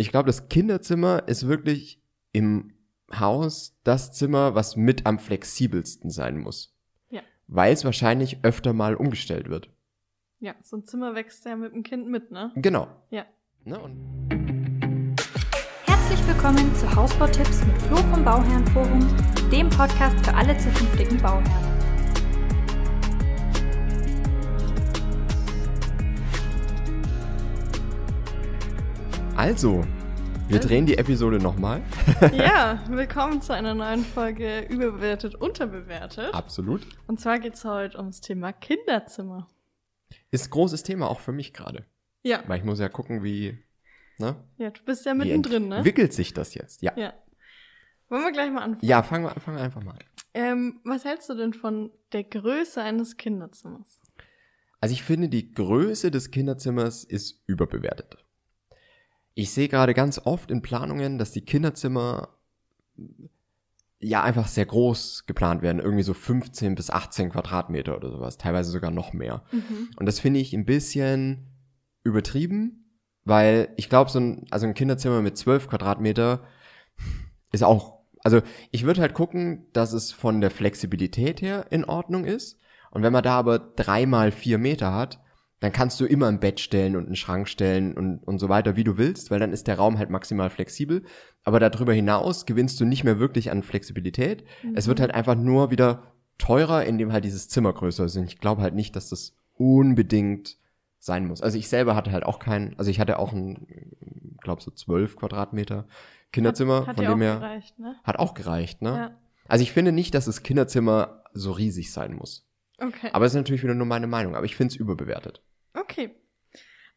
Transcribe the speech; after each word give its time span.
Ich 0.00 0.10
glaube, 0.10 0.28
das 0.28 0.48
Kinderzimmer 0.48 1.24
ist 1.28 1.46
wirklich 1.46 2.02
im 2.32 2.72
Haus 3.12 3.78
das 3.84 4.12
Zimmer, 4.12 4.54
was 4.54 4.74
mit 4.74 5.04
am 5.04 5.18
flexibelsten 5.18 6.08
sein 6.08 6.38
muss. 6.38 6.74
Ja. 7.10 7.20
Weil 7.48 7.74
es 7.74 7.84
wahrscheinlich 7.84 8.38
öfter 8.42 8.72
mal 8.72 8.94
umgestellt 8.94 9.50
wird. 9.50 9.68
Ja, 10.38 10.54
so 10.62 10.78
ein 10.78 10.86
Zimmer 10.86 11.14
wächst 11.14 11.44
ja 11.44 11.54
mit 11.54 11.74
dem 11.74 11.82
Kind 11.82 12.08
mit, 12.08 12.30
ne? 12.30 12.50
Genau. 12.54 12.88
Ja. 13.10 13.26
Ne? 13.64 13.78
Und 13.78 13.98
Herzlich 15.84 16.26
willkommen 16.26 16.74
zu 16.76 16.96
Hausbautipps 16.96 17.66
mit 17.66 17.76
Flo 17.82 17.96
vom 17.96 18.24
Bauherrenforum, 18.24 19.06
dem 19.52 19.68
Podcast 19.68 20.18
für 20.24 20.32
alle 20.32 20.56
zukünftigen 20.56 21.18
Bauherren. 21.18 21.69
Also, 29.40 29.82
wir 30.48 30.56
Also- 30.58 30.68
drehen 30.68 30.84
die 30.84 30.98
Episode 30.98 31.38
nochmal. 31.38 31.80
ja, 32.34 32.78
willkommen 32.90 33.40
zu 33.40 33.54
einer 33.54 33.72
neuen 33.72 34.04
Folge 34.04 34.66
Überbewertet, 34.68 35.34
Unterbewertet. 35.34 36.34
Absolut. 36.34 36.86
Und 37.06 37.20
zwar 37.20 37.38
geht's 37.38 37.64
heute 37.64 37.96
ums 37.96 38.20
Thema 38.20 38.52
Kinderzimmer. 38.52 39.48
Ist 40.30 40.48
ein 40.48 40.50
großes 40.50 40.82
Thema 40.82 41.08
auch 41.08 41.20
für 41.20 41.32
mich 41.32 41.54
gerade. 41.54 41.86
Ja, 42.22 42.42
Weil 42.48 42.58
ich 42.58 42.64
muss 42.64 42.80
ja 42.80 42.90
gucken, 42.90 43.24
wie, 43.24 43.56
ne? 44.18 44.36
ja, 44.58 44.68
du 44.68 44.82
bist 44.84 45.06
ja 45.06 45.14
mittendrin, 45.14 45.68
ne? 45.68 45.76
entwickelt 45.76 46.12
sich 46.12 46.34
das 46.34 46.52
jetzt? 46.52 46.82
Ja. 46.82 46.92
Ja. 46.98 47.14
Wollen 48.10 48.24
wir 48.24 48.32
gleich 48.32 48.50
mal 48.50 48.60
anfangen? 48.60 48.86
Ja, 48.86 49.02
fangen 49.02 49.24
wir, 49.24 49.30
fangen 49.40 49.56
wir 49.56 49.64
einfach 49.64 49.82
mal 49.82 49.92
an. 49.92 50.04
Ähm, 50.34 50.80
was 50.84 51.06
hältst 51.06 51.30
du 51.30 51.34
denn 51.34 51.54
von 51.54 51.90
der 52.12 52.24
Größe 52.24 52.82
eines 52.82 53.16
Kinderzimmers? 53.16 54.00
Also 54.80 54.92
ich 54.92 55.02
finde, 55.02 55.30
die 55.30 55.50
Größe 55.50 56.10
des 56.10 56.30
Kinderzimmers 56.30 57.04
ist 57.04 57.42
überbewertet. 57.46 58.18
Ich 59.40 59.52
sehe 59.52 59.68
gerade 59.68 59.94
ganz 59.94 60.20
oft 60.22 60.50
in 60.50 60.60
Planungen, 60.60 61.16
dass 61.16 61.32
die 61.32 61.40
Kinderzimmer 61.40 62.28
ja 63.98 64.22
einfach 64.22 64.46
sehr 64.46 64.66
groß 64.66 65.24
geplant 65.26 65.62
werden. 65.62 65.80
Irgendwie 65.80 66.02
so 66.02 66.12
15 66.12 66.74
bis 66.74 66.90
18 66.90 67.30
Quadratmeter 67.30 67.96
oder 67.96 68.10
sowas. 68.10 68.36
Teilweise 68.36 68.70
sogar 68.70 68.90
noch 68.90 69.14
mehr. 69.14 69.42
Mhm. 69.50 69.88
Und 69.96 70.04
das 70.04 70.20
finde 70.20 70.40
ich 70.40 70.52
ein 70.52 70.66
bisschen 70.66 71.46
übertrieben, 72.04 72.84
weil 73.24 73.72
ich 73.78 73.88
glaube, 73.88 74.10
so 74.10 74.20
ein, 74.20 74.44
also 74.50 74.66
ein 74.66 74.74
Kinderzimmer 74.74 75.22
mit 75.22 75.38
12 75.38 75.68
Quadratmeter 75.68 76.42
ist 77.50 77.64
auch, 77.64 78.00
also 78.22 78.42
ich 78.72 78.84
würde 78.84 79.00
halt 79.00 79.14
gucken, 79.14 79.68
dass 79.72 79.94
es 79.94 80.12
von 80.12 80.42
der 80.42 80.50
Flexibilität 80.50 81.40
her 81.40 81.64
in 81.70 81.86
Ordnung 81.86 82.26
ist. 82.26 82.58
Und 82.90 83.02
wenn 83.02 83.12
man 83.14 83.24
da 83.24 83.38
aber 83.38 83.58
dreimal 83.58 84.32
vier 84.32 84.58
Meter 84.58 84.92
hat, 84.92 85.18
dann 85.60 85.72
kannst 85.72 86.00
du 86.00 86.06
immer 86.06 86.26
ein 86.26 86.40
Bett 86.40 86.58
stellen 86.58 86.96
und 86.96 87.06
einen 87.06 87.16
Schrank 87.16 87.48
stellen 87.48 87.94
und, 87.94 88.18
und 88.24 88.38
so 88.38 88.48
weiter, 88.48 88.76
wie 88.76 88.84
du 88.84 88.96
willst, 88.96 89.30
weil 89.30 89.38
dann 89.38 89.52
ist 89.52 89.66
der 89.66 89.76
Raum 89.76 89.98
halt 89.98 90.08
maximal 90.08 90.48
flexibel. 90.48 91.02
Aber 91.44 91.60
darüber 91.60 91.92
hinaus 91.92 92.46
gewinnst 92.46 92.80
du 92.80 92.86
nicht 92.86 93.04
mehr 93.04 93.18
wirklich 93.18 93.50
an 93.50 93.62
Flexibilität. 93.62 94.44
Es 94.74 94.88
wird 94.88 95.00
halt 95.00 95.14
einfach 95.14 95.34
nur 95.34 95.70
wieder 95.70 96.14
teurer, 96.38 96.84
indem 96.84 97.12
halt 97.12 97.24
dieses 97.24 97.48
Zimmer 97.48 97.74
größer 97.74 98.06
ist. 98.06 98.16
Und 98.16 98.24
ich 98.24 98.38
glaube 98.38 98.62
halt 98.62 98.74
nicht, 98.74 98.96
dass 98.96 99.10
das 99.10 99.36
unbedingt 99.54 100.56
sein 100.98 101.26
muss. 101.26 101.42
Also 101.42 101.58
ich 101.58 101.68
selber 101.68 101.94
hatte 101.94 102.12
halt 102.12 102.24
auch 102.24 102.38
keinen, 102.38 102.78
also 102.78 102.90
ich 102.90 102.98
hatte 102.98 103.18
auch 103.18 103.32
ein, 103.32 103.66
glaube 104.40 104.62
so 104.62 104.70
zwölf 104.70 105.16
Quadratmeter 105.16 105.86
Kinderzimmer, 106.32 106.80
Hat, 106.80 106.88
hat 106.88 106.96
von 106.96 107.04
dem 107.04 107.14
auch 107.14 107.18
her 107.18 107.34
gereicht, 107.36 107.78
ne? 107.78 107.96
hat 108.04 108.18
auch 108.18 108.34
gereicht, 108.34 108.82
ne? 108.82 108.96
Ja. 108.96 109.10
Also 109.48 109.62
ich 109.62 109.72
finde 109.72 109.92
nicht, 109.92 110.14
dass 110.14 110.26
das 110.26 110.42
Kinderzimmer 110.42 111.24
so 111.32 111.52
riesig 111.52 111.92
sein 111.92 112.14
muss. 112.14 112.46
Okay. 112.78 113.10
Aber 113.12 113.26
es 113.26 113.32
ist 113.32 113.36
natürlich 113.36 113.62
wieder 113.62 113.74
nur 113.74 113.86
meine 113.86 114.06
Meinung, 114.06 114.36
aber 114.36 114.46
ich 114.46 114.56
finde 114.56 114.72
es 114.72 114.76
überbewertet. 114.76 115.42
Okay. 115.74 116.14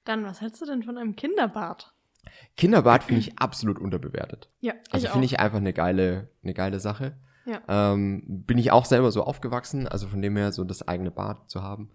Dann, 0.05 0.23
was 0.25 0.41
hältst 0.41 0.61
du 0.61 0.65
denn 0.65 0.83
von 0.83 0.97
einem 0.97 1.15
Kinderbad? 1.15 1.93
Kinderbad 2.57 3.03
finde 3.03 3.19
ich 3.21 3.37
absolut 3.39 3.79
unterbewertet. 3.79 4.49
Ja, 4.61 4.73
Also 4.91 5.07
finde 5.09 5.25
ich 5.25 5.39
einfach 5.39 5.57
eine 5.57 5.73
geile, 5.73 6.29
eine 6.43 6.53
geile 6.53 6.79
Sache. 6.79 7.17
Ja. 7.45 7.61
Ähm, 7.67 8.23
bin 8.25 8.57
ich 8.57 8.71
auch 8.71 8.85
selber 8.85 9.11
so 9.11 9.23
aufgewachsen, 9.23 9.87
also 9.87 10.07
von 10.07 10.21
dem 10.21 10.35
her 10.37 10.51
so 10.51 10.63
das 10.63 10.87
eigene 10.87 11.11
Bad 11.11 11.49
zu 11.49 11.61
haben, 11.61 11.91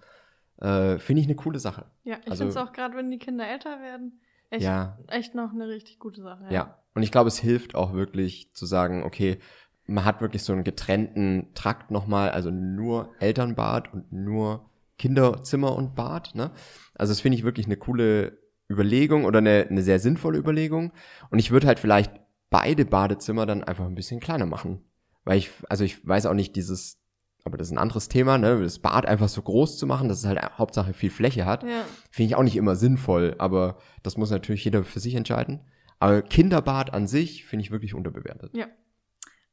äh, 0.60 0.98
finde 0.98 1.20
ich 1.22 1.26
eine 1.26 1.36
coole 1.36 1.58
Sache. 1.58 1.86
Ja, 2.04 2.16
ich 2.24 2.30
Also- 2.30 2.44
finde 2.44 2.50
es 2.50 2.56
auch 2.56 2.72
gerade, 2.72 2.96
wenn 2.96 3.10
die 3.10 3.18
Kinder 3.18 3.46
älter 3.48 3.80
werden, 3.80 4.20
echt, 4.50 4.64
Ja. 4.64 4.98
echt 5.06 5.34
noch 5.34 5.52
eine 5.52 5.68
richtig 5.68 5.98
gute 5.98 6.20
Sache. 6.22 6.46
Ja. 6.50 6.78
Und 6.94 7.02
ich 7.02 7.12
glaube, 7.12 7.28
es 7.28 7.38
hilft 7.38 7.74
auch 7.74 7.92
wirklich 7.94 8.52
zu 8.54 8.66
sagen, 8.66 9.04
okay, 9.04 9.38
man 9.86 10.04
hat 10.04 10.20
wirklich 10.20 10.42
so 10.42 10.52
einen 10.52 10.64
getrennten 10.64 11.48
Trakt 11.54 11.90
nochmal, 11.90 12.30
also 12.30 12.50
nur 12.50 13.14
Elternbad 13.20 13.92
und 13.94 14.12
nur 14.12 14.68
Kinderzimmer 14.98 15.74
und 15.74 15.94
Bad, 15.94 16.34
ne? 16.34 16.50
Also 16.94 17.12
das 17.12 17.20
finde 17.20 17.38
ich 17.38 17.44
wirklich 17.44 17.66
eine 17.66 17.76
coole 17.76 18.38
Überlegung 18.70 19.24
oder 19.24 19.38
eine, 19.38 19.66
eine 19.68 19.82
sehr 19.82 19.98
sinnvolle 19.98 20.38
Überlegung. 20.38 20.92
Und 21.30 21.38
ich 21.38 21.50
würde 21.50 21.66
halt 21.66 21.78
vielleicht 21.78 22.12
beide 22.50 22.84
Badezimmer 22.84 23.46
dann 23.46 23.64
einfach 23.64 23.86
ein 23.86 23.94
bisschen 23.94 24.20
kleiner 24.20 24.46
machen. 24.46 24.84
Weil 25.24 25.38
ich, 25.38 25.50
also 25.68 25.84
ich 25.84 26.06
weiß 26.06 26.26
auch 26.26 26.34
nicht 26.34 26.56
dieses, 26.56 26.98
aber 27.44 27.56
das 27.56 27.68
ist 27.68 27.72
ein 27.72 27.78
anderes 27.78 28.08
Thema, 28.08 28.38
ne? 28.38 28.60
Das 28.60 28.78
Bad 28.78 29.06
einfach 29.06 29.28
so 29.28 29.42
groß 29.42 29.78
zu 29.78 29.86
machen, 29.86 30.08
dass 30.08 30.18
es 30.18 30.26
halt 30.26 30.40
Hauptsache 30.58 30.92
viel 30.92 31.10
Fläche 31.10 31.46
hat. 31.46 31.62
Ja. 31.62 31.84
Finde 32.10 32.28
ich 32.28 32.36
auch 32.36 32.42
nicht 32.42 32.56
immer 32.56 32.76
sinnvoll, 32.76 33.34
aber 33.38 33.78
das 34.02 34.16
muss 34.16 34.30
natürlich 34.30 34.64
jeder 34.64 34.84
für 34.84 35.00
sich 35.00 35.14
entscheiden. 35.14 35.60
Aber 35.98 36.22
Kinderbad 36.22 36.94
an 36.94 37.06
sich 37.06 37.44
finde 37.44 37.64
ich 37.64 37.70
wirklich 37.70 37.94
unterbewertet. 37.94 38.54
Ja. 38.54 38.66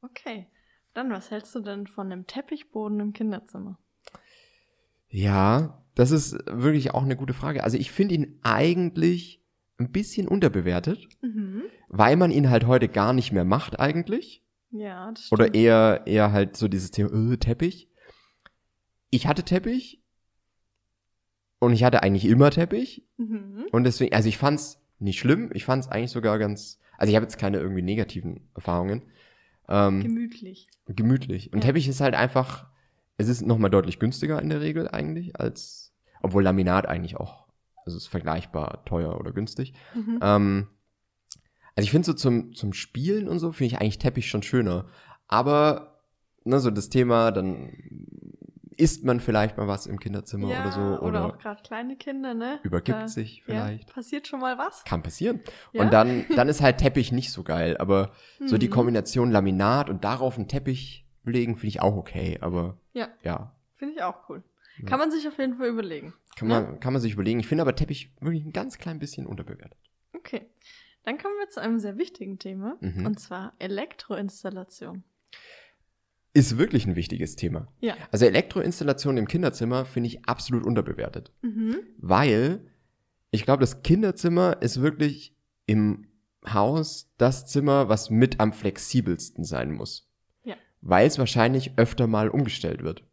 Okay. 0.01 0.47
Dann, 0.93 1.11
was 1.11 1.31
hältst 1.31 1.53
du 1.55 1.59
denn 1.59 1.87
von 1.87 2.11
einem 2.11 2.27
Teppichboden 2.27 2.99
im 2.99 3.13
Kinderzimmer? 3.13 3.77
Ja, 5.15 5.81
das 5.95 6.11
ist 6.11 6.37
wirklich 6.47 6.93
auch 6.93 7.03
eine 7.03 7.15
gute 7.15 7.33
Frage. 7.33 7.63
Also 7.63 7.77
ich 7.77 7.89
finde 7.91 8.15
ihn 8.15 8.39
eigentlich 8.43 9.41
ein 9.77 9.91
bisschen 9.91 10.27
unterbewertet, 10.27 11.07
Mhm. 11.21 11.63
weil 11.87 12.17
man 12.17 12.31
ihn 12.31 12.49
halt 12.49 12.67
heute 12.67 12.89
gar 12.89 13.13
nicht 13.13 13.31
mehr 13.31 13.45
macht 13.45 13.79
eigentlich. 13.79 14.43
Ja, 14.71 15.09
das 15.11 15.27
stimmt. 15.27 15.39
Oder 15.41 15.53
eher, 15.53 16.03
eher 16.05 16.31
halt 16.33 16.57
so 16.57 16.67
dieses 16.67 16.91
Thema, 16.91 17.31
äh, 17.33 17.37
Teppich. 17.37 17.89
Ich 19.09 19.25
hatte 19.27 19.43
Teppich. 19.43 20.01
Und 21.59 21.71
ich 21.71 21.83
hatte 21.85 22.03
eigentlich 22.03 22.25
immer 22.25 22.51
Teppich. 22.51 23.05
Mhm. 23.17 23.65
Und 23.71 23.85
deswegen, 23.85 24.13
also 24.13 24.27
ich 24.27 24.37
fand's 24.37 24.81
nicht 24.99 25.17
schlimm. 25.19 25.49
Ich 25.53 25.63
fand's 25.63 25.87
eigentlich 25.87 26.11
sogar 26.11 26.37
ganz, 26.39 26.79
also 26.97 27.09
ich 27.09 27.15
habe 27.15 27.23
jetzt 27.23 27.37
keine 27.37 27.59
irgendwie 27.59 27.81
negativen 27.81 28.49
Erfahrungen. 28.53 29.03
Ähm, 29.69 30.01
Gemütlich. 30.01 30.67
gemütlich. 30.87 31.53
Und 31.53 31.59
Ja. 31.63 31.67
Teppich 31.67 31.87
ist 31.87 32.01
halt 32.01 32.15
einfach, 32.15 32.69
es 33.17 33.27
ist 33.29 33.45
nochmal 33.45 33.69
deutlich 33.71 33.99
günstiger 33.99 34.41
in 34.41 34.49
der 34.49 34.61
Regel 34.61 34.87
eigentlich 34.89 35.39
als, 35.39 35.93
obwohl 36.21 36.43
Laminat 36.43 36.87
eigentlich 36.87 37.17
auch, 37.17 37.47
also 37.85 37.97
ist 37.97 38.07
vergleichbar 38.07 38.83
teuer 38.85 39.19
oder 39.19 39.31
günstig. 39.31 39.73
Mhm. 39.93 40.19
Ähm, 40.21 40.67
also 41.75 41.85
ich 41.85 41.91
finde 41.91 42.05
so 42.05 42.13
zum, 42.13 42.53
zum 42.53 42.73
Spielen 42.73 43.27
und 43.27 43.39
so 43.39 43.51
finde 43.51 43.73
ich 43.75 43.81
eigentlich 43.81 43.99
Teppich 43.99 44.29
schon 44.29 44.43
schöner. 44.43 44.85
Aber, 45.27 46.01
ne, 46.43 46.59
so 46.59 46.71
das 46.71 46.89
Thema, 46.89 47.31
dann 47.31 47.73
isst 48.77 49.05
man 49.05 49.19
vielleicht 49.21 49.57
mal 49.57 49.67
was 49.67 49.85
im 49.87 49.99
Kinderzimmer 49.99 50.49
ja, 50.49 50.61
oder 50.61 50.71
so. 50.71 50.79
Oder, 50.81 51.01
Oder, 51.03 51.25
auch 51.27 51.37
gerade 51.37 51.61
kleine 51.63 51.95
Kinder, 51.95 52.33
ne? 52.33 52.59
übergibt 52.63 52.97
Da- 53.03 53.07
sich 53.07 53.37
Ja, 53.37 53.43
vielleicht. 53.45 53.93
passiert 53.93 54.27
schon 54.27 54.41
mal 54.41 54.57
was? 54.57 54.83
Kann 54.83 55.01
passieren. 55.01 55.39
Ja? 55.71 55.83
Und 55.83 55.93
dann, 55.93 56.25
dann 56.35 56.49
ist 56.49 56.61
halt 56.61 56.77
Teppich 56.79 57.11
nicht 57.13 57.31
so 57.31 57.43
geil. 57.43 57.77
Aber 57.77 58.11
so 58.45 58.57
die 58.57 58.67
Mhm. 58.67 58.71
Kombination 58.71 59.31
Laminat 59.31 59.89
und 59.89 60.03
darauf 60.03 60.37
einen 60.37 60.47
Teppich 60.49 61.04
legen, 61.25 61.55
finde 61.55 61.67
ich 61.67 61.81
auch 61.81 61.95
okay. 61.95 62.37
Aber 62.41 62.77
Ja, 62.93 63.09
ja, 63.23 63.55
finde 63.75 63.95
ich 63.95 64.03
auch 64.03 64.29
cool. 64.29 64.43
Ja. 64.77 64.85
Kann 64.85 64.99
man 64.99 65.11
sich 65.11 65.27
auf 65.27 65.37
jeden 65.37 65.57
Fall 65.57 65.69
überlegen. 65.69 66.13
kann 66.35 66.47
man, 66.49 66.79
kann 66.79 66.91
man 66.93 67.01
sich 67.01 67.13
überlegen. 67.13 67.39
Ich 67.39 67.47
finde 67.47 67.61
aber 67.61 67.75
Teppich 67.75 68.11
wirklich 68.19 68.43
ein 68.43 68.51
ganz 68.51 68.77
klein 68.77 68.99
bisschen 68.99 69.25
unterbewertet. 69.25 69.77
Okay. 70.13 70.47
Dann 71.03 71.17
kommen 71.17 71.35
wir 71.39 71.49
zu 71.49 71.61
einem 71.61 71.79
sehr 71.79 71.97
wichtigen 71.97 72.39
Thema. 72.39 72.77
Mhm. 72.81 73.05
Und 73.05 73.19
zwar 73.19 73.53
Elektroinstallation. 73.59 75.03
Ist 76.33 76.57
wirklich 76.57 76.85
ein 76.85 76.97
wichtiges 76.97 77.37
Thema. 77.37 77.71
Ja. 77.79 77.95
Also 78.11 78.25
Elektroinstallation 78.25 79.15
im 79.15 79.27
Kinderzimmer 79.27 79.85
finde 79.85 80.07
ich 80.07 80.27
absolut 80.27 80.65
unterbewertet. 80.65 81.31
Mhm. 81.41 81.77
Weil 81.97 82.69
ich 83.31 83.43
glaube, 83.43 83.61
das 83.61 83.83
Kinderzimmer 83.83 84.61
ist 84.61 84.81
wirklich 84.81 85.33
im 85.65 86.07
Haus 86.45 87.11
das 87.17 87.45
Zimmer, 87.45 87.87
was 87.87 88.09
mit 88.09 88.39
am 88.39 88.51
flexibelsten 88.51 89.43
sein 89.43 89.71
muss. 89.71 90.09
Weil 90.87 91.07
es 91.07 91.17
wahrscheinlich 91.17 91.71
öfter 91.77 92.05
mal 92.07 92.29
umgestellt 92.29 92.83
wird. 92.83 93.03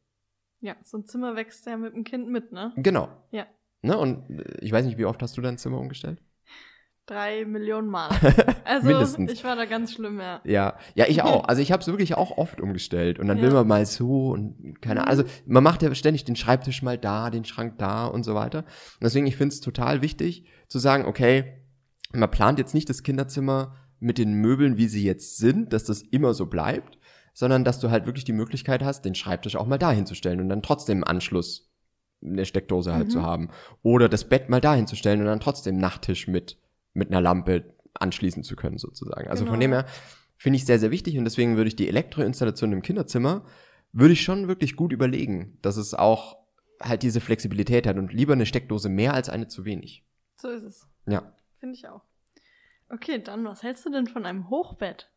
Ja, 0.60 0.76
so 0.84 0.98
ein 0.98 1.06
Zimmer 1.06 1.34
wächst 1.36 1.66
ja 1.66 1.76
mit 1.78 1.94
dem 1.94 2.04
Kind 2.04 2.28
mit, 2.28 2.52
ne? 2.52 2.72
Genau. 2.76 3.08
Ja. 3.30 3.46
Ne? 3.80 3.96
Und 3.98 4.28
äh, 4.38 4.58
ich 4.60 4.70
weiß 4.70 4.84
nicht, 4.84 4.98
wie 4.98 5.06
oft 5.06 5.22
hast 5.22 5.36
du 5.36 5.40
dein 5.40 5.56
Zimmer 5.58 5.78
umgestellt? 5.78 6.20
Drei 7.06 7.44
Millionen 7.44 7.88
Mal. 7.88 8.10
Also 8.64 8.86
Mindestens. 8.86 9.32
ich 9.32 9.42
war 9.44 9.56
da 9.56 9.64
ganz 9.64 9.92
schlimm, 9.92 10.20
ja. 10.20 10.40
Ja, 10.44 10.78
ja, 10.94 11.06
ich 11.08 11.22
auch. 11.22 11.44
Also 11.48 11.60
ich 11.60 11.72
habe 11.72 11.80
es 11.80 11.88
wirklich 11.88 12.14
auch 12.14 12.38
oft 12.38 12.60
umgestellt 12.60 13.18
und 13.18 13.26
dann 13.26 13.38
Ja. 13.38 13.42
will 13.44 13.50
man 13.52 13.66
mal 13.66 13.84
so 13.86 14.28
und 14.30 14.80
keine 14.80 15.00
Mhm. 15.00 15.06
Ahnung. 15.08 15.08
Also 15.08 15.24
man 15.46 15.64
macht 15.64 15.82
ja 15.82 15.92
ständig 15.94 16.24
den 16.24 16.36
Schreibtisch 16.36 16.82
mal 16.82 16.96
da, 16.98 17.30
den 17.30 17.44
Schrank 17.44 17.78
da 17.78 18.06
und 18.06 18.22
so 18.22 18.34
weiter. 18.34 18.58
Und 18.60 19.02
deswegen, 19.02 19.26
ich 19.26 19.36
finde 19.36 19.52
es 19.54 19.60
total 19.60 20.00
wichtig 20.00 20.46
zu 20.68 20.78
sagen, 20.78 21.04
okay, 21.06 21.60
man 22.12 22.30
plant 22.30 22.58
jetzt 22.60 22.74
nicht 22.74 22.88
das 22.88 23.02
Kinderzimmer 23.02 23.76
mit 23.98 24.18
den 24.18 24.34
Möbeln, 24.34 24.76
wie 24.76 24.86
sie 24.88 25.04
jetzt 25.04 25.38
sind, 25.38 25.72
dass 25.72 25.84
das 25.84 26.02
immer 26.02 26.34
so 26.34 26.46
bleibt, 26.46 26.98
sondern 27.32 27.64
dass 27.64 27.80
du 27.80 27.90
halt 27.90 28.06
wirklich 28.06 28.24
die 28.24 28.32
Möglichkeit 28.32 28.82
hast, 28.82 29.04
den 29.04 29.14
Schreibtisch 29.14 29.56
auch 29.56 29.66
mal 29.66 29.78
da 29.78 29.90
hinzustellen 29.92 30.40
und 30.40 30.48
dann 30.48 30.62
trotzdem 30.62 31.02
Anschluss 31.04 31.70
eine 32.24 32.44
Steckdose 32.44 32.92
halt 32.92 33.06
Mhm. 33.08 33.10
zu 33.10 33.22
haben. 33.22 33.50
Oder 33.82 34.08
das 34.08 34.28
Bett 34.28 34.48
mal 34.48 34.60
da 34.60 34.74
hinzustellen 34.74 35.20
und 35.20 35.26
dann 35.26 35.40
trotzdem 35.40 35.76
Nachttisch 35.78 36.28
mit, 36.28 36.58
mit 36.92 37.08
einer 37.10 37.20
Lampe 37.20 37.74
anschließen 37.94 38.42
zu 38.42 38.54
können, 38.56 38.78
sozusagen. 38.78 39.28
Also 39.28 39.44
von 39.44 39.54
Genau. 39.58 39.60
dem 39.60 39.72
her 39.72 39.86
finde 40.36 40.56
ich 40.56 40.64
sehr, 40.66 40.78
sehr 40.78 40.90
wichtig 40.90 41.18
und 41.18 41.24
deswegen 41.24 41.56
würde 41.56 41.68
ich 41.68 41.76
die 41.76 41.88
Elektroinstallation 41.88 42.72
im 42.72 42.82
Kinderzimmer, 42.82 43.44
würde 43.92 44.12
ich 44.12 44.22
schon 44.22 44.48
wirklich 44.48 44.76
gut 44.76 44.92
überlegen, 44.92 45.58
dass 45.62 45.76
es 45.76 45.94
auch 45.94 46.36
halt 46.80 47.02
diese 47.02 47.20
Flexibilität 47.20 47.86
hat 47.86 47.96
und 47.96 48.12
lieber 48.12 48.32
eine 48.32 48.46
Steckdose 48.46 48.88
mehr 48.88 49.14
als 49.14 49.28
eine 49.28 49.48
zu 49.48 49.64
wenig. 49.64 50.04
So 50.36 50.48
ist 50.48 50.62
es. 50.64 50.88
Ja. 51.06 51.32
Finde 51.60 51.74
ich 51.76 51.86
auch. 51.88 52.02
Okay, 52.88 53.22
dann 53.22 53.44
was 53.44 53.62
hältst 53.62 53.84
du 53.86 53.90
denn 53.90 54.06
von 54.06 54.26
einem 54.26 54.48
Hochbett? 54.50 55.10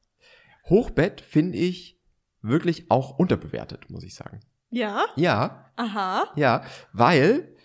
Hochbett 0.70 1.22
finde 1.22 1.58
ich 1.58 1.95
wirklich 2.48 2.90
auch 2.90 3.18
unterbewertet, 3.18 3.90
muss 3.90 4.04
ich 4.04 4.16
sagen. 4.16 4.40
Ja? 4.70 5.06
Ja, 5.16 5.72
Aha. 5.76 6.26
ja, 6.36 6.64
weil 6.94 7.56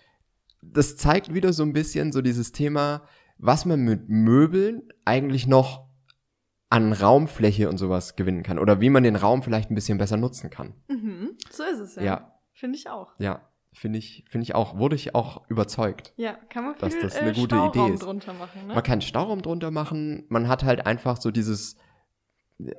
das 0.62 0.96
zeigt 0.96 1.32
wieder 1.34 1.52
so 1.52 1.62
ein 1.62 1.72
bisschen 1.72 2.12
so 2.12 2.20
dieses 2.22 2.52
Thema, 2.52 3.02
was 3.38 3.64
man 3.64 3.80
mit 3.80 4.08
Möbeln 4.08 4.82
eigentlich 5.04 5.46
noch 5.46 5.88
an 6.68 6.92
Raumfläche 6.92 7.68
und 7.68 7.78
sowas 7.78 8.14
gewinnen 8.14 8.42
kann 8.42 8.58
oder 8.58 8.80
wie 8.80 8.90
man 8.90 9.02
den 9.02 9.16
Raum 9.16 9.42
vielleicht 9.42 9.70
ein 9.70 9.74
bisschen 9.74 9.98
besser 9.98 10.16
nutzen 10.16 10.50
kann. 10.50 10.74
Mhm. 10.88 11.36
So 11.50 11.64
ist 11.64 11.80
es 11.80 11.96
ja. 11.96 12.02
Ja. 12.02 12.32
Finde 12.52 12.76
ich 12.78 12.88
auch. 12.90 13.14
Ja, 13.18 13.48
finde 13.72 13.98
ich, 13.98 14.24
finde 14.28 14.42
ich 14.44 14.54
auch, 14.54 14.76
wurde 14.76 14.94
ich 14.94 15.14
auch 15.14 15.48
überzeugt. 15.48 16.12
Ja, 16.16 16.34
kann 16.50 16.64
man 16.64 16.74
Dass 16.78 16.92
viel 16.92 17.02
das 17.02 17.16
eine 17.16 17.30
äh, 17.30 17.34
gute 17.34 17.56
Stauraum 17.56 17.86
Idee 17.86 17.94
ist. 17.94 18.02
drunter 18.02 18.34
machen, 18.34 18.66
ne? 18.66 18.74
Man 18.74 18.82
kann 18.82 19.00
Stauraum 19.00 19.42
drunter 19.42 19.70
machen, 19.70 20.26
man 20.28 20.46
hat 20.46 20.62
halt 20.62 20.86
einfach 20.86 21.20
so 21.20 21.30
dieses, 21.30 21.76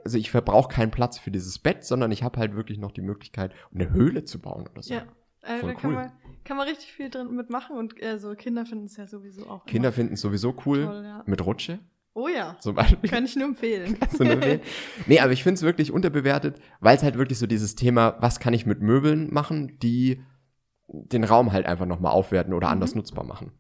also 0.04 0.18
ich 0.18 0.32
verbrauche 0.32 0.74
keinen 0.74 0.92
Platz 0.92 1.18
für 1.18 1.32
dieses 1.32 1.60
Bett, 1.60 1.84
sondern 1.84 2.12
ich 2.12 2.24
habe 2.24 2.40
halt 2.40 2.56
wirklich 2.56 2.78
noch 2.78 2.92
die 2.92 3.02
Möglichkeit, 3.02 3.54
eine 3.74 3.90
Höhle 3.92 4.24
zu 4.26 4.40
bauen 4.40 4.68
oder 4.68 4.82
so. 4.82 4.94
Ja. 4.94 5.06
Voll 5.60 5.74
da 5.74 5.80
kann 5.80 5.90
cool. 5.90 5.96
man, 5.96 6.12
kann 6.44 6.58
man 6.58 6.68
richtig 6.68 6.94
viel 6.94 7.10
drin 7.10 7.36
mitmachen 7.36 7.76
und 7.76 8.00
äh, 8.02 8.20
so 8.20 8.36
Kinder 8.36 8.66
finden 8.66 8.86
es 8.86 8.98
ja 8.98 9.08
sowieso 9.08 9.48
auch. 9.50 9.66
Kinder 9.66 9.92
finden 9.92 10.14
es 10.14 10.22
sowieso 10.22 10.56
cool 10.66 10.86
Toll, 10.86 11.04
ja. 11.04 11.24
mit 11.26 11.44
Rutsche 11.46 11.80
Oh 12.14 12.28
ja. 12.28 12.58
zum 12.62 12.76
Beispiel. 12.76 13.10
Kann 13.10 13.26
ich 13.26 13.36
nur 13.36 13.48
empfehlen. 13.48 13.98
Eine 14.20 14.34
Idee. 14.34 14.60
nee, 15.08 15.20
aber 15.20 15.32
ich 15.32 15.44
finde 15.44 15.56
es 15.56 15.62
wirklich 15.64 15.92
unterbewertet, 15.92 16.60
weil 16.80 16.96
es 16.96 17.04
halt 17.04 17.18
wirklich 17.18 17.40
so 17.40 17.48
dieses 17.48 17.76
Thema, 17.76 18.18
was 18.20 18.40
kann 18.40 18.54
ich 18.54 18.66
mit 18.66 18.82
Möbeln 18.82 19.34
machen, 19.34 19.80
die 19.80 20.22
den 20.88 21.24
Raum 21.24 21.54
halt 21.54 21.66
einfach 21.66 21.86
nochmal 21.86 22.12
aufwerten 22.12 22.54
oder 22.54 22.68
Mhm. 22.68 22.74
anders 22.74 22.96
nutzbar 22.96 23.24
machen. 23.24 23.52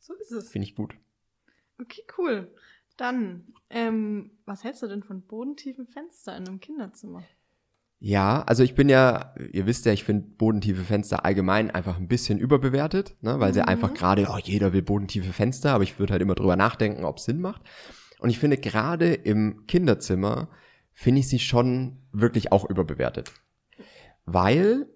so 0.00 0.12
ist 0.14 0.32
es. 0.32 0.50
Finde 0.50 0.66
ich 0.66 0.74
gut. 0.74 0.94
Okay, 1.80 2.02
cool. 2.18 2.52
Dann, 2.96 3.52
ähm, 3.70 4.30
was 4.44 4.62
hältst 4.64 4.82
du 4.82 4.86
denn 4.86 5.02
von 5.02 5.22
bodentiefen 5.22 5.86
Fenster 5.86 6.36
in 6.36 6.46
einem 6.46 6.60
Kinderzimmer? 6.60 7.24
Ja, 7.98 8.42
also 8.42 8.62
ich 8.62 8.74
bin 8.74 8.88
ja, 8.88 9.34
ihr 9.52 9.66
wisst 9.66 9.86
ja, 9.86 9.92
ich 9.92 10.04
finde 10.04 10.28
bodentiefe 10.28 10.84
Fenster 10.84 11.24
allgemein 11.24 11.70
einfach 11.70 11.96
ein 11.96 12.06
bisschen 12.06 12.38
überbewertet, 12.38 13.16
ne, 13.22 13.40
weil 13.40 13.54
sie 13.54 13.60
Mhm. 13.60 13.68
einfach 13.68 13.94
gerade, 13.94 14.26
oh, 14.30 14.38
jeder 14.38 14.72
will 14.72 14.82
bodentiefe 14.82 15.32
Fenster, 15.32 15.72
aber 15.72 15.84
ich 15.84 15.98
würde 15.98 16.12
halt 16.12 16.22
immer 16.22 16.34
drüber 16.34 16.56
nachdenken, 16.56 17.04
ob 17.04 17.16
es 17.16 17.24
Sinn 17.24 17.40
macht. 17.40 17.62
Und 18.18 18.30
ich 18.30 18.38
finde 18.38 18.58
gerade 18.58 19.14
im 19.14 19.66
Kinderzimmer 19.66 20.48
finde 20.92 21.20
ich 21.20 21.28
sie 21.28 21.38
schon 21.38 22.02
wirklich 22.12 22.52
auch 22.52 22.68
überbewertet. 22.68 23.32
Weil, 24.26 24.86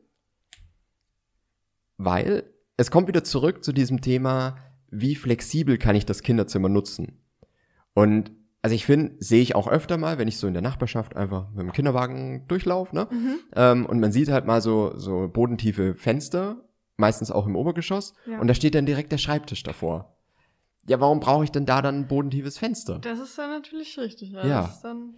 weil 1.96 2.44
es 2.76 2.90
kommt 2.90 3.08
wieder 3.08 3.24
zurück 3.24 3.64
zu 3.64 3.72
diesem 3.72 4.00
Thema, 4.00 4.56
wie 4.90 5.16
flexibel 5.16 5.78
kann 5.78 5.96
ich 5.96 6.06
das 6.06 6.22
Kinderzimmer 6.22 6.68
nutzen? 6.68 7.17
Und 7.94 8.30
also 8.62 8.74
ich 8.74 8.84
finde, 8.86 9.14
sehe 9.18 9.40
ich 9.40 9.54
auch 9.54 9.68
öfter 9.68 9.96
mal, 9.98 10.18
wenn 10.18 10.28
ich 10.28 10.36
so 10.38 10.46
in 10.46 10.52
der 10.52 10.62
Nachbarschaft 10.62 11.16
einfach 11.16 11.50
mit 11.50 11.60
dem 11.60 11.72
Kinderwagen 11.72 12.46
durchlaufe, 12.48 12.94
ne? 12.94 13.06
Mhm. 13.10 13.38
Ähm, 13.54 13.86
und 13.86 14.00
man 14.00 14.12
sieht 14.12 14.28
halt 14.30 14.46
mal 14.46 14.60
so, 14.60 14.96
so 14.96 15.28
bodentiefe 15.28 15.94
Fenster, 15.94 16.64
meistens 16.96 17.30
auch 17.30 17.46
im 17.46 17.54
Obergeschoss, 17.56 18.14
Ja. 18.26 18.40
und 18.40 18.48
da 18.48 18.54
steht 18.54 18.74
dann 18.74 18.84
direkt 18.86 19.12
der 19.12 19.18
Schreibtisch 19.18 19.62
davor. 19.62 20.16
Ja, 20.88 20.98
warum 21.00 21.20
brauche 21.20 21.44
ich 21.44 21.52
denn 21.52 21.66
da 21.66 21.82
dann 21.82 22.00
ein 22.00 22.08
bodentiefes 22.08 22.58
Fenster? 22.58 22.98
Das 22.98 23.18
ist 23.20 23.38
dann 23.38 23.50
natürlich 23.50 23.96
richtig. 23.98 24.30
Ja. 24.30 24.46
Ja. 24.46 24.62
Das 24.62 24.74
ist 24.76 24.82
dann, 24.84 25.14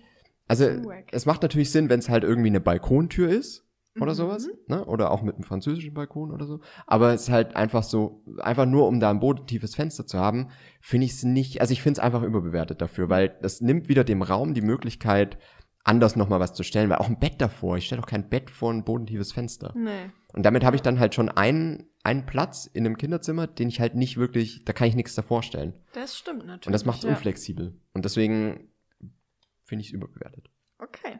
Also, 0.48 0.68
es 1.12 1.26
macht 1.26 1.42
natürlich 1.42 1.70
Sinn, 1.70 1.88
wenn 1.88 2.00
es 2.00 2.08
halt 2.08 2.24
irgendwie 2.24 2.48
eine 2.48 2.60
Balkontür 2.60 3.28
ist 3.30 3.64
oder 3.96 4.12
Mhm. 4.12 4.16
sowas, 4.16 4.48
ne? 4.68 4.84
Oder 4.84 5.10
auch 5.10 5.22
mit 5.22 5.34
einem 5.34 5.44
französischen 5.44 5.94
Balkon 5.94 6.30
oder 6.30 6.46
so. 6.46 6.60
Aber 6.86 7.12
es 7.12 7.22
ist 7.22 7.30
halt 7.30 7.56
einfach 7.56 7.82
so, 7.82 8.22
einfach 8.38 8.66
nur 8.66 8.86
um 8.86 9.00
da 9.00 9.10
ein 9.10 9.20
bodentiefes 9.20 9.74
Fenster 9.74 10.06
zu 10.06 10.18
haben, 10.18 10.48
finde 10.80 11.06
ich 11.06 11.12
es 11.12 11.22
nicht, 11.24 11.60
also 11.60 11.72
ich 11.72 11.82
finde 11.82 11.98
es 11.98 12.04
einfach 12.04 12.22
überbewertet 12.22 12.80
dafür, 12.80 13.08
weil 13.08 13.36
das 13.42 13.60
nimmt 13.60 13.88
wieder 13.88 14.04
dem 14.04 14.22
Raum 14.22 14.54
die 14.54 14.60
Möglichkeit, 14.62 15.38
anders 15.82 16.14
nochmal 16.14 16.40
was 16.40 16.52
zu 16.52 16.62
stellen, 16.62 16.90
weil 16.90 16.98
auch 16.98 17.08
ein 17.08 17.18
Bett 17.18 17.40
davor, 17.40 17.78
ich 17.78 17.86
stelle 17.86 18.02
doch 18.02 18.08
kein 18.08 18.28
Bett 18.28 18.50
vor 18.50 18.70
ein 18.72 18.84
bodentiefes 18.84 19.32
Fenster. 19.32 19.72
nee. 19.76 20.10
Und 20.32 20.44
damit 20.44 20.62
habe 20.62 20.76
ich 20.76 20.82
dann 20.82 21.00
halt 21.00 21.16
schon 21.16 21.28
einen, 21.28 21.90
einen 22.04 22.24
Platz 22.24 22.66
in 22.66 22.86
einem 22.86 22.96
Kinderzimmer, 22.96 23.48
den 23.48 23.68
ich 23.68 23.80
halt 23.80 23.96
nicht 23.96 24.16
wirklich, 24.16 24.64
da 24.64 24.72
kann 24.72 24.86
ich 24.86 24.94
nichts 24.94 25.16
davor 25.16 25.42
stellen. 25.42 25.74
Das 25.92 26.16
stimmt 26.16 26.46
natürlich. 26.46 26.68
Und 26.68 26.72
das 26.72 26.84
macht 26.84 26.98
es 26.98 27.02
ja. 27.04 27.10
unflexibel. 27.10 27.76
Und 27.94 28.04
deswegen 28.04 28.68
finde 29.64 29.80
ich 29.82 29.88
es 29.88 29.92
überbewertet. 29.92 30.48
Okay. 30.78 31.18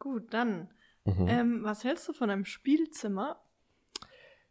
Gut, 0.00 0.34
dann. 0.34 0.70
Mhm. 1.04 1.26
Ähm, 1.28 1.60
was 1.62 1.84
hältst 1.84 2.08
du 2.08 2.12
von 2.12 2.30
einem 2.30 2.44
Spielzimmer? 2.44 3.40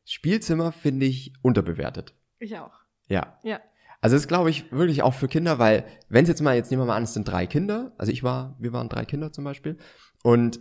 Spielzimmer 0.06 0.72
finde 0.72 1.06
ich 1.06 1.34
unterbewertet. 1.42 2.16
Ich 2.40 2.58
auch. 2.58 2.74
Ja. 3.08 3.38
Ja. 3.44 3.60
Also 4.02 4.16
das 4.16 4.28
glaube 4.28 4.50
ich 4.50 4.72
wirklich 4.72 5.02
auch 5.04 5.14
für 5.14 5.28
Kinder, 5.28 5.60
weil 5.60 5.86
wenn 6.08 6.24
es 6.24 6.30
jetzt 6.30 6.42
mal, 6.42 6.56
jetzt 6.56 6.72
nehmen 6.72 6.82
wir 6.82 6.88
mal 6.88 6.96
an, 6.96 7.04
es 7.04 7.14
sind 7.14 7.28
drei 7.28 7.46
Kinder, 7.46 7.94
also 7.98 8.12
ich 8.12 8.24
war, 8.24 8.56
wir 8.60 8.72
waren 8.74 8.88
drei 8.90 9.04
Kinder 9.06 9.32
zum 9.32 9.44
Beispiel, 9.44 9.78
und 10.24 10.60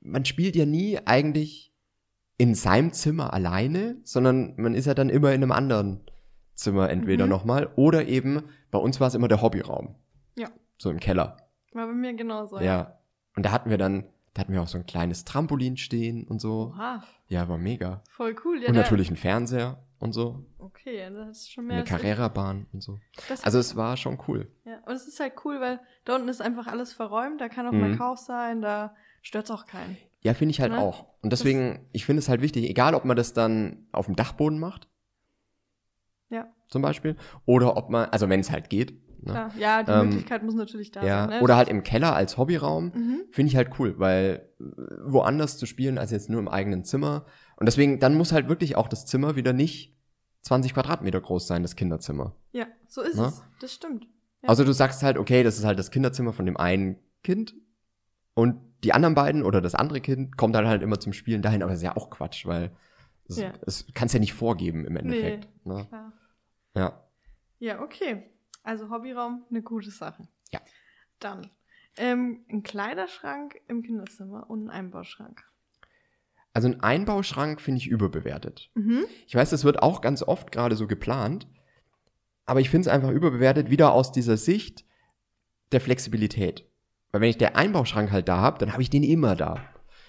man 0.00 0.24
spielt 0.24 0.56
ja 0.56 0.66
nie 0.66 0.98
eigentlich 1.04 1.72
in 2.36 2.54
seinem 2.54 2.92
Zimmer 2.92 3.32
alleine, 3.32 4.00
sondern 4.02 4.54
man 4.56 4.74
ist 4.74 4.86
ja 4.86 4.94
dann 4.94 5.08
immer 5.08 5.28
in 5.32 5.42
einem 5.42 5.52
anderen 5.52 6.00
Zimmer 6.54 6.90
entweder 6.90 7.24
Mhm. 7.26 7.30
nochmal 7.30 7.70
oder 7.76 8.06
eben, 8.08 8.42
bei 8.70 8.78
uns 8.78 8.98
war 8.98 9.06
es 9.08 9.14
immer 9.14 9.28
der 9.28 9.40
Hobbyraum. 9.40 9.94
Ja. 10.36 10.48
So 10.78 10.90
im 10.90 11.00
Keller. 11.00 11.36
War 11.72 11.86
bei 11.86 11.92
mir 11.92 12.14
genauso. 12.14 12.58
Ja. 12.58 12.98
Und 13.36 13.46
da 13.46 13.52
hatten 13.52 13.70
wir 13.70 13.78
dann, 13.78 14.04
da 14.34 14.40
hatten 14.42 14.52
wir 14.52 14.62
auch 14.62 14.68
so 14.68 14.78
ein 14.78 14.86
kleines 14.86 15.24
Trampolin 15.24 15.76
stehen 15.76 16.24
und 16.26 16.40
so. 16.40 16.72
Oha, 16.74 17.02
Ja, 17.28 17.48
war 17.48 17.58
mega. 17.58 18.02
voll 18.10 18.34
cool. 18.44 18.62
Ja, 18.62 18.68
und 18.68 18.74
natürlich 18.76 19.10
ein 19.10 19.16
Fernseher 19.16 19.82
und 19.98 20.12
so. 20.12 20.46
Okay, 20.58 21.08
das 21.12 21.38
ist 21.38 21.52
schon 21.52 21.66
mehr 21.66 21.78
Eine 21.78 21.84
Carrera-Bahn 21.84 22.66
und 22.72 22.82
so. 22.82 22.98
Das, 23.28 23.42
Also 23.44 23.58
es 23.58 23.76
war 23.76 23.96
schon 23.96 24.18
cool. 24.28 24.50
ja. 24.64 24.78
Und 24.86 24.92
es 24.94 25.06
ist 25.08 25.18
halt 25.20 25.34
cool, 25.44 25.60
weil 25.60 25.80
da 26.04 26.16
unten 26.16 26.28
ist 26.28 26.40
einfach 26.40 26.66
alles 26.68 26.92
verräumt, 26.92 27.40
da 27.40 27.48
kann 27.48 27.66
auch 27.66 27.72
Mhm. 27.72 27.80
mal 27.80 27.96
Chaos 27.96 28.24
sein, 28.26 28.62
da 28.62 28.94
stört's 29.22 29.50
auch 29.50 29.66
keinen. 29.66 29.96
Ja, 30.22 30.34
finde 30.34 30.50
ich 30.52 30.60
halt 30.60 30.72
Ne? 30.72 30.78
auch. 30.78 31.06
Und 31.22 31.32
deswegen, 31.32 31.88
ich 31.92 32.04
finde 32.06 32.20
es 32.20 32.28
halt 32.28 32.40
wichtig, 32.40 32.68
egal 32.68 32.94
ob 32.94 33.04
man 33.04 33.16
das 33.16 33.32
dann 33.32 33.86
auf 33.92 34.06
dem 34.06 34.16
Dachboden 34.16 34.58
macht, 34.58 34.86
Ja, 36.30 36.46
zum 36.68 36.82
Beispiel, 36.82 37.16
oder 37.46 37.76
ob 37.76 37.90
man, 37.90 38.08
also 38.10 38.28
wenn 38.28 38.40
es 38.40 38.50
halt 38.50 38.70
geht, 38.70 38.94
ne? 39.22 39.32
klar. 39.32 39.52
Ja, 39.58 39.82
die 39.82 39.90
Ähm, 39.92 40.08
Möglichkeit 40.08 40.42
muss 40.42 40.54
natürlich 40.54 40.90
da 40.90 41.02
ja, 41.04 41.20
sein. 41.28 41.30
Ne? 41.38 41.40
oder 41.42 41.56
halt 41.56 41.68
im 41.68 41.82
Keller 41.82 42.14
als 42.14 42.36
Hobbyraum, 42.36 42.86
Mhm. 42.94 43.20
finde 43.30 43.48
ich 43.50 43.56
halt 43.56 43.70
cool, 43.78 43.98
weil 43.98 44.48
äh, 44.60 44.64
woanders 45.04 45.58
zu 45.58 45.66
spielen 45.66 45.98
als 45.98 46.10
jetzt 46.10 46.30
nur 46.30 46.40
im 46.40 46.48
eigenen 46.48 46.84
Zimmer. 46.84 47.24
Und 47.56 47.66
deswegen, 47.66 47.98
dann 48.00 48.14
muss 48.14 48.32
halt 48.32 48.48
wirklich 48.48 48.76
auch 48.76 48.88
das 48.88 49.06
Zimmer 49.06 49.36
wieder 49.36 49.52
nicht 49.52 49.96
20 50.42 50.72
Quadratmeter 50.74 51.20
groß 51.20 51.46
sein, 51.46 51.62
das 51.62 51.76
Kinderzimmer. 51.76 52.34
Ja, 52.52 52.66
so 52.88 53.02
ist 53.02 53.16
Ne? 53.16 53.26
es. 53.26 53.42
Das 53.60 53.74
stimmt. 53.74 54.04
Ja. 54.42 54.48
Also 54.48 54.64
du 54.64 54.72
sagst 54.72 55.02
halt, 55.02 55.18
okay, 55.18 55.42
das 55.42 55.58
ist 55.58 55.64
halt 55.64 55.78
das 55.78 55.90
Kinderzimmer 55.90 56.32
von 56.32 56.46
dem 56.46 56.56
einen 56.56 56.96
Kind 57.22 57.54
und 58.34 58.56
die 58.84 58.94
anderen 58.94 59.14
beiden 59.14 59.42
oder 59.42 59.60
das 59.60 59.74
andere 59.74 60.00
Kind 60.00 60.38
kommt 60.38 60.54
dann 60.54 60.66
halt 60.66 60.80
immer 60.82 60.98
zum 60.98 61.12
Spielen 61.12 61.42
dahin, 61.42 61.62
aber 61.62 61.70
das 61.72 61.80
ist 61.80 61.84
ja 61.84 61.94
auch 61.96 62.08
Quatsch, 62.08 62.46
weil 62.46 62.70
das, 63.28 63.36
Ja. 63.38 63.52
kannst 63.92 64.14
ja 64.14 64.20
nicht 64.20 64.32
vorgeben 64.32 64.86
im 64.86 64.96
Endeffekt. 64.96 65.48
Ne? 65.66 65.84
Klar. 65.88 66.12
Ja. 66.74 67.04
Ja, 67.58 67.82
okay. 67.82 68.22
Also 68.62 68.90
Hobbyraum, 68.90 69.44
eine 69.50 69.62
gute 69.62 69.90
Sache. 69.90 70.28
Ja. 70.52 70.60
Dann 71.18 71.50
ähm, 71.96 72.44
ein 72.50 72.62
Kleiderschrank 72.62 73.60
im 73.68 73.82
Kinderzimmer 73.82 74.48
und 74.48 74.66
ein 74.66 74.70
Einbauschrank. 74.70 75.42
Also 76.52 76.68
ein 76.68 76.80
Einbauschrank 76.80 77.60
finde 77.60 77.78
ich 77.78 77.88
überbewertet. 77.88 78.70
Mhm. 78.74 79.04
Ich 79.26 79.34
weiß, 79.34 79.50
das 79.50 79.64
wird 79.64 79.82
auch 79.82 80.00
ganz 80.00 80.22
oft 80.22 80.50
gerade 80.52 80.76
so 80.76 80.86
geplant, 80.86 81.46
aber 82.44 82.60
ich 82.60 82.70
finde 82.70 82.88
es 82.88 82.94
einfach 82.94 83.10
überbewertet, 83.10 83.70
wieder 83.70 83.92
aus 83.92 84.10
dieser 84.12 84.36
Sicht 84.36 84.84
der 85.72 85.80
Flexibilität. 85.80 86.66
Weil 87.12 87.20
wenn 87.22 87.30
ich 87.30 87.38
der 87.38 87.56
Einbauschrank 87.56 88.10
halt 88.10 88.28
da 88.28 88.38
habe, 88.38 88.58
dann 88.58 88.72
habe 88.72 88.82
ich 88.82 88.90
den 88.90 89.04
immer 89.04 89.36
da. 89.36 89.64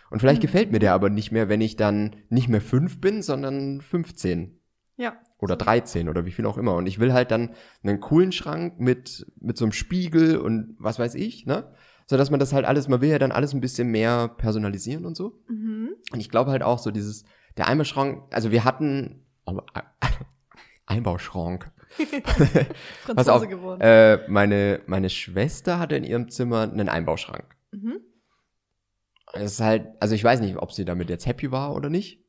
Und 0.10 0.20
vielleicht 0.20 0.40
Mhm. 0.42 0.48
gefällt 0.48 0.72
mir 0.72 0.80
der 0.80 0.94
aber 0.94 1.10
nicht 1.10 1.32
mehr, 1.32 1.48
wenn 1.50 1.62
ich 1.62 1.76
dann 1.76 2.16
nicht 2.30 2.50
mehr 2.50 2.62
fünf 2.62 3.00
bin, 3.00 3.22
sondern 3.22 3.82
15 3.82 4.60
Ja. 4.98 5.18
Oder 5.42 5.56
so. 5.56 5.66
13 5.66 6.08
oder 6.08 6.26
wie 6.26 6.32
viel 6.32 6.46
auch 6.46 6.58
immer. 6.58 6.76
Und 6.76 6.86
ich 6.86 7.00
will 7.00 7.14
halt 7.14 7.32
dann 7.32 7.50
einen 7.84 8.00
coolen 8.00 8.32
Schrank 8.32 8.80
mit, 8.80 9.26
mit 9.40 9.58
so 9.58 9.66
einem 9.66 9.74
Spiegel 9.74 10.38
und 10.38 10.76
was 10.80 11.00
weiß 11.00 11.16
ich, 11.16 11.46
ne? 11.46 11.74
So 12.08 12.18
dass 12.18 12.30
man 12.30 12.40
das 12.40 12.54
halt 12.54 12.66
alles, 12.66 12.88
man 12.88 13.02
will 13.02 13.10
ja 13.10 13.20
dann 13.20 13.32
alles 13.32 13.54
ein 13.54 13.62
bisschen 13.62 13.90
mehr 13.90 14.28
personalisieren 14.28 15.06
und 15.06 15.16
so. 15.16 15.40
Mhm. 15.48 15.90
Und 16.12 16.20
ich 16.20 16.30
glaube 16.30 16.52
halt 16.52 16.64
auch 16.64 16.80
so 16.80 16.92
dieses, 16.92 17.24
der 17.58 17.68
Einbauschrank, 17.68 18.24
also 18.32 18.52
wir 18.52 18.64
hatten, 18.64 19.26
oh, 19.46 19.60
Einbauschrank. 20.86 21.72
Pass 23.16 23.28
auf, 23.28 23.48
geworden. 23.48 23.82
äh, 23.82 24.20
meine, 24.30 24.82
meine 24.88 25.10
Schwester 25.10 25.80
hatte 25.80 25.96
in 25.96 26.04
ihrem 26.04 26.30
Zimmer 26.30 26.62
einen 26.62 26.90
Einbauschrank. 26.90 27.56
mhm. 27.72 28.00
Es 29.34 29.54
ist 29.54 29.62
halt, 29.62 29.88
also 30.02 30.14
ich 30.14 30.24
weiß 30.26 30.42
nicht, 30.42 30.58
ob 30.58 30.74
sie 30.74 30.84
damit 30.84 31.10
jetzt 31.10 31.26
happy 31.26 31.52
war 31.52 31.74
oder 31.74 31.90
nicht. 31.90 32.21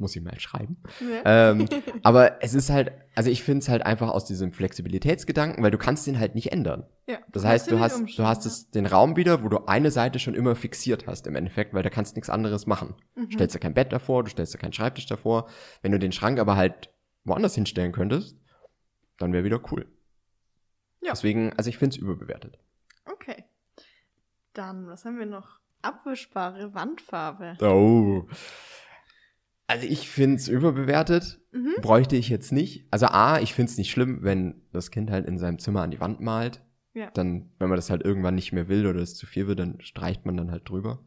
Muss 0.00 0.16
ich 0.16 0.22
mal 0.22 0.40
schreiben. 0.40 0.78
Ja. 1.00 1.50
Ähm, 1.50 1.68
aber 2.02 2.42
es 2.42 2.54
ist 2.54 2.70
halt, 2.70 2.92
also 3.14 3.28
ich 3.28 3.42
finde 3.42 3.58
es 3.58 3.68
halt 3.68 3.84
einfach 3.84 4.08
aus 4.08 4.24
diesem 4.24 4.50
Flexibilitätsgedanken, 4.50 5.62
weil 5.62 5.70
du 5.70 5.76
kannst 5.76 6.06
den 6.06 6.18
halt 6.18 6.34
nicht 6.34 6.52
ändern. 6.52 6.86
ja. 7.06 7.18
Das 7.30 7.44
heißt, 7.44 7.70
du 7.70 7.78
hast, 7.78 8.18
du 8.18 8.24
hast 8.24 8.46
es, 8.46 8.70
den 8.70 8.86
Raum 8.86 9.16
wieder, 9.16 9.44
wo 9.44 9.48
du 9.48 9.66
eine 9.66 9.90
Seite 9.90 10.18
schon 10.18 10.34
immer 10.34 10.56
fixiert 10.56 11.06
hast 11.06 11.26
im 11.26 11.36
Endeffekt, 11.36 11.74
weil 11.74 11.82
da 11.82 11.90
kannst 11.90 12.12
du 12.12 12.16
nichts 12.16 12.30
anderes 12.30 12.66
machen. 12.66 12.94
Du 13.14 13.30
stellst 13.30 13.54
dir 13.54 13.60
kein 13.60 13.74
Bett 13.74 13.92
davor, 13.92 14.24
du 14.24 14.30
stellst 14.30 14.54
dir 14.54 14.58
keinen 14.58 14.72
Schreibtisch 14.72 15.06
davor. 15.06 15.48
Wenn 15.82 15.92
du 15.92 15.98
den 15.98 16.12
Schrank 16.12 16.40
aber 16.40 16.56
halt 16.56 16.90
woanders 17.24 17.54
hinstellen 17.54 17.92
könntest, 17.92 18.38
dann 19.18 19.34
wäre 19.34 19.44
wieder 19.44 19.60
cool. 19.70 19.86
Ja. 21.02 21.12
Deswegen, 21.12 21.52
also 21.58 21.68
ich 21.68 21.76
finde 21.76 21.94
es 21.94 22.00
überbewertet. 22.00 22.58
Okay. 23.04 23.44
Dann, 24.54 24.86
was 24.86 25.04
haben 25.04 25.18
wir 25.18 25.26
noch? 25.26 25.60
Abwischbare 25.82 26.74
Wandfarbe. 26.74 27.56
Oh. 27.62 28.26
Also 29.70 29.86
ich 29.86 30.08
finde 30.08 30.34
es 30.34 30.48
überbewertet. 30.48 31.40
Mhm. 31.52 31.76
Bräuchte 31.80 32.16
ich 32.16 32.28
jetzt 32.28 32.50
nicht. 32.50 32.88
Also 32.90 33.06
A, 33.06 33.38
ich 33.38 33.54
finde 33.54 33.70
es 33.70 33.78
nicht 33.78 33.92
schlimm, 33.92 34.18
wenn 34.22 34.62
das 34.72 34.90
Kind 34.90 35.12
halt 35.12 35.26
in 35.26 35.38
seinem 35.38 35.60
Zimmer 35.60 35.82
an 35.82 35.92
die 35.92 36.00
Wand 36.00 36.20
malt. 36.20 36.60
Ja. 36.92 37.08
Dann, 37.12 37.52
wenn 37.60 37.68
man 37.68 37.76
das 37.76 37.88
halt 37.88 38.02
irgendwann 38.02 38.34
nicht 38.34 38.50
mehr 38.50 38.66
will 38.66 38.84
oder 38.84 38.98
es 38.98 39.14
zu 39.14 39.26
viel 39.26 39.46
wird, 39.46 39.60
dann 39.60 39.80
streicht 39.80 40.26
man 40.26 40.36
dann 40.36 40.50
halt 40.50 40.68
drüber. 40.68 41.04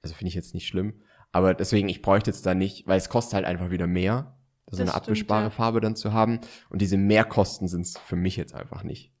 Also 0.00 0.14
finde 0.14 0.30
ich 0.30 0.34
jetzt 0.34 0.54
nicht 0.54 0.66
schlimm. 0.66 1.02
Aber 1.30 1.52
deswegen, 1.52 1.90
ich 1.90 2.00
bräuchte 2.00 2.30
jetzt 2.30 2.46
da 2.46 2.54
nicht, 2.54 2.86
weil 2.86 2.96
es 2.96 3.10
kostet 3.10 3.34
halt 3.34 3.44
einfach 3.44 3.70
wieder 3.70 3.86
mehr, 3.86 4.38
so 4.64 4.70
Das 4.70 4.80
eine 4.80 4.88
stimmt, 4.88 5.02
abwischbare 5.02 5.44
ja. 5.44 5.50
Farbe 5.50 5.82
dann 5.82 5.94
zu 5.94 6.14
haben. 6.14 6.40
Und 6.70 6.80
diese 6.80 6.96
Mehrkosten 6.96 7.68
sind 7.68 7.82
es 7.82 7.98
für 7.98 8.16
mich 8.16 8.34
jetzt 8.36 8.54
einfach 8.54 8.82
nicht. 8.82 9.12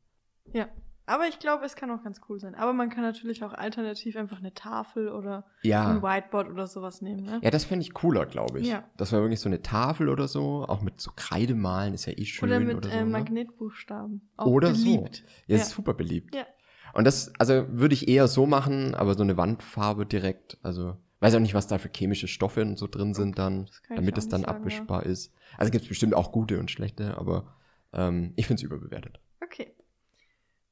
Ja. 0.54 0.70
Aber 1.10 1.26
ich 1.26 1.40
glaube, 1.40 1.64
es 1.64 1.74
kann 1.74 1.90
auch 1.90 2.04
ganz 2.04 2.20
cool 2.28 2.38
sein. 2.38 2.54
Aber 2.54 2.72
man 2.72 2.88
kann 2.88 3.02
natürlich 3.02 3.42
auch 3.42 3.52
alternativ 3.52 4.14
einfach 4.16 4.38
eine 4.38 4.54
Tafel 4.54 5.08
oder 5.08 5.38
ein 5.64 5.68
Ja. 5.68 6.00
Whiteboard 6.00 6.48
oder 6.48 6.68
sowas 6.68 7.02
nehmen, 7.02 7.24
ne? 7.24 7.40
Ja, 7.42 7.50
das 7.50 7.64
fände 7.64 7.82
ich 7.84 7.94
cooler, 7.94 8.26
glaube 8.26 8.60
ich. 8.60 8.68
Ja. 8.68 8.84
Das 8.96 9.10
wäre 9.10 9.22
wirklich 9.22 9.40
so 9.40 9.48
eine 9.48 9.60
Tafel 9.60 10.08
oder 10.08 10.28
so, 10.28 10.64
auch 10.68 10.82
mit 10.82 11.00
so 11.00 11.10
Kreidemalen 11.16 11.94
ist 11.94 12.06
ja 12.06 12.12
eh 12.16 12.24
schön. 12.24 12.48
oder 12.48 12.60
mit 12.60 12.76
oder 12.76 12.90
so, 12.90 12.94
äh, 12.94 13.00
ne? 13.04 13.10
Magnetbuchstaben. 13.10 14.30
Auch 14.36 14.46
Oder 14.46 14.72
so. 14.74 14.84
beliebt. 14.84 15.24
Ja, 15.48 15.56
Ja. 15.56 15.62
ist 15.62 15.70
super 15.70 15.94
beliebt. 15.94 16.32
Ja. 16.32 16.46
Und 16.92 17.04
das, 17.04 17.32
also 17.40 17.66
würde 17.70 17.94
ich 17.94 18.06
eher 18.06 18.28
so 18.28 18.46
machen, 18.46 18.94
aber 18.94 19.14
so 19.14 19.24
eine 19.24 19.36
Wandfarbe 19.36 20.06
direkt, 20.06 20.58
also 20.62 20.96
weiß 21.18 21.34
auch 21.34 21.40
nicht, 21.40 21.54
was 21.54 21.66
da 21.66 21.78
für 21.78 21.90
chemische 21.92 22.28
Stoffe 22.28 22.62
und 22.62 22.78
so 22.78 22.86
drin 22.86 23.14
sind 23.14 23.36
dann, 23.36 23.66
Das 23.66 23.82
kann 23.82 23.94
ich 23.96 24.00
damit 24.00 24.16
es 24.18 24.28
dann 24.28 24.42
sagen, 24.42 24.56
abwischbar 24.56 25.04
ist. 25.06 25.32
Also 25.58 25.72
gibt 25.72 25.82
es 25.82 25.88
bestimmt 25.88 26.14
auch 26.14 26.30
gute 26.30 26.60
und 26.60 26.70
schlechte, 26.70 27.18
aber 27.18 27.56
ähm, 27.92 28.32
ich 28.36 28.46
finde 28.46 28.60
es 28.60 28.64
überbewertet. 28.64 29.20
Okay. 29.42 29.74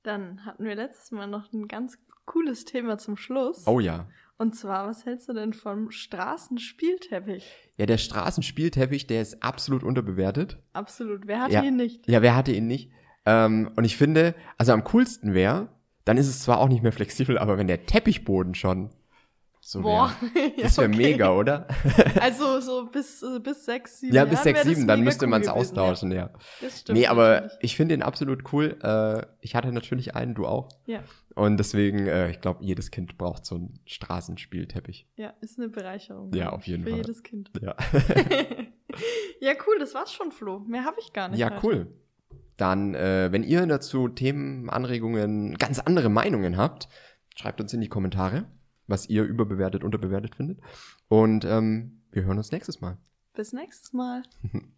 Dann 0.08 0.46
hatten 0.46 0.64
wir 0.64 0.74
letztes 0.74 1.10
Mal 1.10 1.26
noch 1.26 1.52
ein 1.52 1.68
ganz 1.68 1.98
cooles 2.24 2.64
Thema 2.64 2.96
zum 2.96 3.18
Schluss. 3.18 3.66
Oh 3.66 3.78
ja. 3.78 4.06
Und 4.38 4.54
zwar, 4.56 4.88
was 4.88 5.04
hältst 5.04 5.28
du 5.28 5.34
denn 5.34 5.52
vom 5.52 5.90
Straßenspielteppich? 5.90 7.44
Ja, 7.76 7.84
der 7.84 7.98
Straßenspielteppich, 7.98 9.06
der 9.06 9.20
ist 9.20 9.42
absolut 9.42 9.82
unterbewertet. 9.82 10.56
Absolut. 10.72 11.26
Wer 11.26 11.40
hat 11.42 11.52
Ja. 11.52 11.62
ihn 11.62 11.76
nicht? 11.76 12.08
Ja, 12.08 12.22
wer 12.22 12.34
hatte 12.34 12.52
ihn 12.52 12.66
nicht? 12.66 12.90
Ähm, 13.26 13.70
und 13.76 13.84
ich 13.84 13.98
finde, 13.98 14.34
also 14.56 14.72
am 14.72 14.82
coolsten 14.84 15.34
wäre, 15.34 15.68
dann 16.06 16.16
ist 16.16 16.28
es 16.28 16.42
zwar 16.42 16.58
auch 16.60 16.68
nicht 16.68 16.82
mehr 16.82 16.92
flexibel, 16.92 17.36
aber 17.36 17.58
wenn 17.58 17.66
der 17.66 17.84
Teppichboden 17.84 18.54
schon 18.54 18.88
so 19.70 19.82
Boah. 19.82 20.10
wäre. 20.32 20.52
Ja, 20.56 20.62
Das 20.64 20.78
wäre 20.78 20.88
okay. 20.88 20.96
mega, 20.96 21.32
oder? 21.32 21.66
Also 22.20 22.60
so 22.60 22.86
bis, 22.86 23.22
äh, 23.22 23.38
bis 23.38 23.64
sechs, 23.66 24.00
sieben 24.00 24.14
Ja, 24.14 24.24
bis 24.24 24.42
sechs, 24.42 24.62
sieben, 24.62 24.86
dann 24.86 25.02
müsste 25.02 25.26
cool 25.26 25.30
man 25.30 25.42
es 25.42 25.48
austauschen, 25.48 26.10
ja. 26.10 26.16
Ja, 26.18 26.30
das 26.62 26.80
stimmt. 26.80 26.98
Nee, 26.98 27.06
aber 27.06 27.42
natürlich. 27.42 27.58
ich 27.60 27.76
finde 27.76 27.94
ihn 27.94 28.02
absolut 28.02 28.52
cool. 28.52 28.78
Äh, 28.82 29.26
ich 29.40 29.54
hatte 29.54 29.70
natürlich 29.72 30.14
einen, 30.14 30.34
du 30.34 30.46
auch. 30.46 30.68
Ja, 30.86 31.02
Und 31.34 31.58
deswegen, 31.58 32.06
äh, 32.06 32.30
ich 32.30 32.40
glaube, 32.40 32.64
jedes 32.64 32.90
Kind 32.90 33.18
braucht 33.18 33.44
so 33.44 33.56
einen 33.56 33.78
Straßenspielteppich. 33.84 35.06
ja, 35.16 35.34
ist 35.40 35.58
eine 35.58 35.68
Bereicherung. 35.68 36.32
Ja, 36.32 36.44
glaub 36.44 36.54
auf 36.54 36.66
jeden 36.66 36.84
für 36.84 36.90
Fall. 36.90 36.98
jedes 37.00 37.22
Kind. 37.22 37.50
Ja. 37.60 37.76
ja, 39.40 39.52
cool, 39.66 39.78
das 39.78 39.94
war's 39.94 40.12
schon, 40.12 40.32
Flo. 40.32 40.60
Mehr 40.60 40.84
habe 40.84 40.96
ich 41.00 41.12
gar 41.12 41.28
nicht. 41.28 41.38
ja, 41.38 41.50
heute. 41.50 41.66
cool. 41.66 41.86
Dann, 42.56 42.94
äh, 42.94 43.28
wenn 43.30 43.44
ihr 43.44 43.66
dazu 43.66 44.08
Themen, 44.08 44.68
Anregungen, 44.68 45.54
ganz 45.58 45.78
andere 45.78 46.08
Meinungen 46.08 46.56
habt, 46.56 46.88
schreibt 47.36 47.60
uns 47.60 47.72
in 47.72 47.80
die 47.80 47.88
Kommentare, 47.88 48.46
was 48.88 49.08
ihr 49.08 49.24
überbewertet, 49.24 49.84
unterbewertet 49.84 50.34
findet. 50.34 50.60
Und 51.08 51.44
ähm, 51.44 52.02
wir 52.10 52.24
hören 52.24 52.38
uns 52.38 52.50
nächstes 52.50 52.80
Mal. 52.80 52.98
Bis 53.34 53.52
nächstes 53.52 53.92
Mal. 53.92 54.22